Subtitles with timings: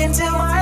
[0.00, 0.57] into my